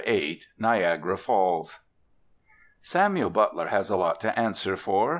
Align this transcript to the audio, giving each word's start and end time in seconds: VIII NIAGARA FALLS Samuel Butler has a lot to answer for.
VIII 0.07 0.41
NIAGARA 0.57 1.15
FALLS 1.15 1.77
Samuel 2.81 3.29
Butler 3.29 3.67
has 3.67 3.91
a 3.91 3.95
lot 3.97 4.19
to 4.21 4.39
answer 4.39 4.75
for. 4.75 5.09